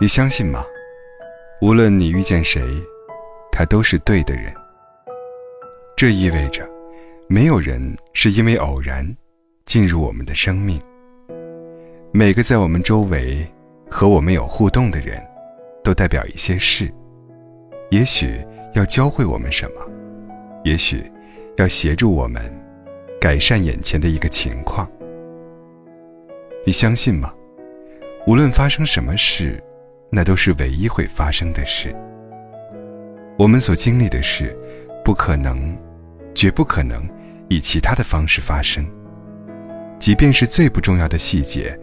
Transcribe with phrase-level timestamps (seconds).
[0.00, 0.64] 你相信吗？
[1.60, 2.62] 无论你遇见谁，
[3.50, 4.54] 他都是对的人。
[5.96, 6.64] 这意味着，
[7.26, 9.04] 没有人是因为偶然
[9.66, 10.80] 进入我们的生命。
[12.12, 13.44] 每个在我们周围
[13.90, 15.20] 和我们有互动的人，
[15.82, 16.88] 都代表一些事，
[17.90, 18.40] 也许
[18.74, 19.84] 要教会我们什么，
[20.62, 21.10] 也许
[21.56, 22.40] 要协助我们
[23.20, 24.88] 改善眼前的一个情况。
[26.64, 27.34] 你相信吗？
[28.28, 29.60] 无论发生什么事。
[30.10, 31.94] 那都是唯一会发生的事。
[33.38, 34.56] 我们所经历的事，
[35.04, 35.76] 不可能，
[36.34, 37.08] 绝不可能
[37.48, 38.84] 以其他的方式发生。
[39.98, 41.78] 即便是最不重要的细节，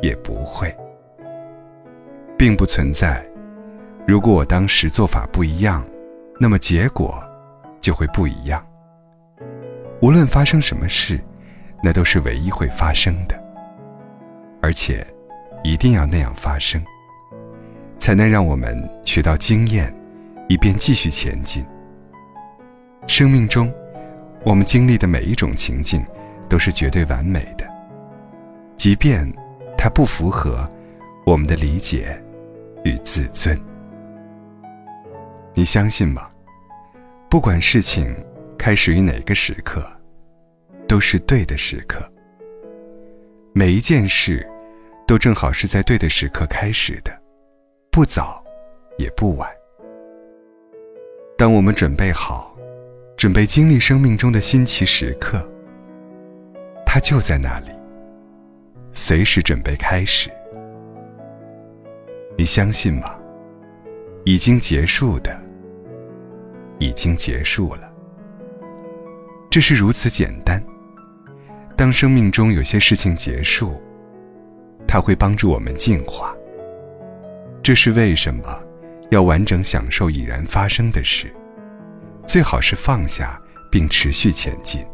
[0.00, 0.74] 也不会，
[2.38, 3.24] 并不存在。
[4.06, 5.84] 如果我当时做法不一样，
[6.38, 7.22] 那么结果
[7.80, 8.64] 就会不一样。
[10.00, 11.18] 无论发生什么事，
[11.82, 13.42] 那都是唯一会发生的，
[14.60, 15.06] 而且
[15.62, 16.82] 一定要那样发生。
[18.04, 19.90] 才能让我们学到经验，
[20.46, 21.64] 以便继续前进。
[23.06, 23.72] 生命中，
[24.44, 26.04] 我们经历的每一种情境，
[26.46, 27.66] 都是绝对完美的，
[28.76, 29.26] 即便
[29.78, 30.68] 它不符合
[31.24, 32.22] 我们的理解
[32.84, 33.58] 与自尊。
[35.54, 36.28] 你相信吗？
[37.30, 38.14] 不管事情
[38.58, 39.82] 开始于哪个时刻，
[40.86, 42.06] 都是对的时刻。
[43.54, 44.46] 每一件事，
[45.06, 47.23] 都正好是在对的时刻开始的。
[47.94, 48.44] 不早，
[48.98, 49.48] 也不晚。
[51.38, 52.52] 当我们准备好，
[53.16, 55.48] 准备经历生命中的新奇时刻，
[56.84, 57.70] 它就在那里，
[58.92, 60.28] 随时准备开始。
[62.36, 63.16] 你相信吗？
[64.24, 65.40] 已经结束的，
[66.80, 67.88] 已经结束了。
[69.48, 70.60] 这是如此简单。
[71.76, 73.80] 当生命中有些事情结束，
[74.84, 76.34] 它会帮助我们进化。
[77.64, 78.62] 这是为什么？
[79.10, 81.34] 要完整享受已然发生的事，
[82.26, 84.84] 最好是放下并持续前进。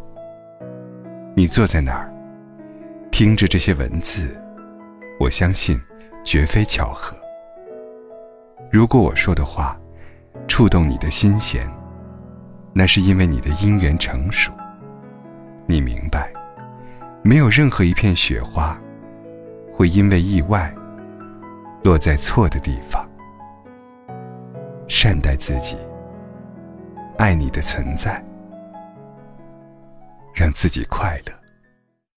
[1.35, 2.15] 你坐在那儿，
[3.11, 4.41] 听着这些文字，
[5.19, 5.81] 我相信
[6.25, 7.17] 绝非巧合。
[8.71, 9.77] 如果我说的话
[10.47, 11.69] 触动你的心弦，
[12.73, 14.53] 那是因为你的因缘成熟。
[15.67, 16.33] 你明白，
[17.25, 18.81] 没有任何一片雪花
[19.73, 20.73] 会因为意外。
[21.83, 23.09] 落在错的地方，
[24.87, 25.79] 善待自己，
[27.17, 28.23] 爱你的存在，
[30.35, 31.40] 让自己快乐。